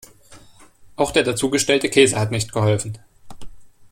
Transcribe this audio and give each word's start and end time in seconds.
Auch 0.95 1.11
der 1.11 1.21
dazugestellte 1.21 1.87
Käse 1.87 2.19
hat 2.19 2.31
nicht 2.31 2.51
geholfen. 2.51 2.97